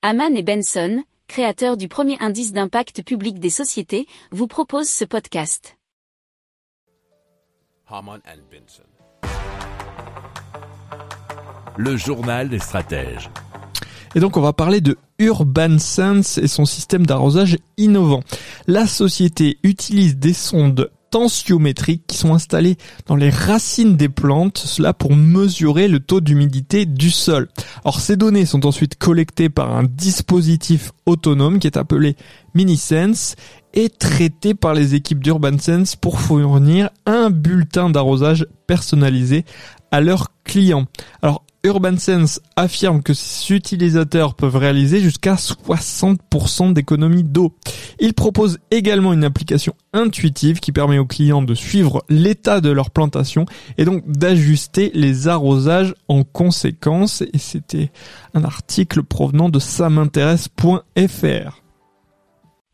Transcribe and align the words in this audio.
Haman 0.00 0.36
et 0.36 0.44
Benson, 0.44 1.02
créateurs 1.26 1.76
du 1.76 1.88
premier 1.88 2.16
indice 2.20 2.52
d'impact 2.52 3.02
public 3.02 3.40
des 3.40 3.50
sociétés, 3.50 4.06
vous 4.30 4.46
proposent 4.46 4.88
ce 4.88 5.04
podcast. 5.04 5.76
Haman 7.88 8.20
and 8.24 8.42
Benson. 8.48 8.84
Le 11.76 11.96
journal 11.96 12.48
des 12.48 12.60
stratèges. 12.60 13.28
Et 14.14 14.20
donc 14.20 14.36
on 14.36 14.40
va 14.40 14.52
parler 14.52 14.80
de 14.80 14.96
Urban 15.18 15.78
Sense 15.78 16.38
et 16.38 16.46
son 16.46 16.64
système 16.64 17.04
d'arrosage 17.04 17.58
innovant. 17.76 18.22
La 18.68 18.86
société 18.86 19.58
utilise 19.64 20.16
des 20.16 20.32
sondes 20.32 20.92
tensiométriques 21.10 22.06
qui 22.06 22.16
sont 22.16 22.34
installées 22.34 22.76
dans 23.06 23.16
les 23.16 23.30
racines 23.30 23.96
des 23.96 24.08
plantes, 24.08 24.58
cela 24.58 24.92
pour 24.92 25.14
mesurer 25.14 25.88
le 25.88 26.00
taux 26.00 26.20
d'humidité 26.20 26.86
du 26.86 27.10
sol. 27.10 27.48
Alors 27.84 28.00
ces 28.00 28.16
données 28.16 28.46
sont 28.46 28.66
ensuite 28.66 28.96
collectées 28.96 29.48
par 29.48 29.76
un 29.76 29.84
dispositif 29.84 30.92
autonome 31.06 31.58
qui 31.58 31.66
est 31.66 31.76
appelé 31.76 32.16
MiniSense 32.54 33.36
et 33.74 33.90
traitées 33.90 34.54
par 34.54 34.74
les 34.74 34.94
équipes 34.94 35.22
d'Urban 35.22 35.58
Sense 35.58 35.96
pour 35.96 36.20
fournir 36.20 36.90
un 37.06 37.30
bulletin 37.30 37.90
d'arrosage 37.90 38.46
personnalisé 38.66 39.44
à 39.90 40.00
leurs 40.00 40.28
clients. 40.44 40.86
Alors 41.22 41.44
Urban 41.64 41.96
Sense 41.98 42.40
affirme 42.56 43.02
que 43.02 43.12
ses 43.12 43.52
utilisateurs 43.52 44.34
peuvent 44.34 44.56
réaliser 44.56 45.00
jusqu'à 45.00 45.34
60% 45.34 46.72
d'économie 46.72 47.24
d'eau. 47.24 47.52
Il 47.98 48.14
propose 48.14 48.58
également 48.70 49.12
une 49.12 49.24
application 49.24 49.74
intuitive 49.92 50.60
qui 50.60 50.70
permet 50.70 50.98
aux 50.98 51.04
clients 51.04 51.42
de 51.42 51.54
suivre 51.54 52.04
l'état 52.08 52.60
de 52.60 52.70
leur 52.70 52.90
plantation 52.90 53.44
et 53.76 53.84
donc 53.84 54.08
d'ajuster 54.08 54.92
les 54.94 55.26
arrosages 55.26 55.94
en 56.06 56.22
conséquence. 56.22 57.22
Et 57.32 57.38
c'était 57.38 57.90
un 58.34 58.44
article 58.44 59.02
provenant 59.02 59.48
de 59.48 59.58
samintéresse.fr. 59.58 61.62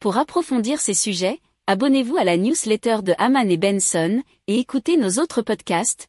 Pour 0.00 0.18
approfondir 0.18 0.80
ces 0.80 0.94
sujets, 0.94 1.38
abonnez-vous 1.68 2.16
à 2.16 2.24
la 2.24 2.36
newsletter 2.36 2.96
de 3.04 3.14
Haman 3.18 3.48
et 3.48 3.56
Benson 3.56 4.22
et 4.48 4.58
écoutez 4.58 4.96
nos 4.96 5.22
autres 5.22 5.42
podcasts 5.42 6.08